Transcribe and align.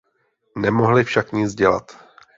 Nemohli 0.57 1.03
však 1.03 1.31
nic 1.33 1.53
dělat. 1.55 1.95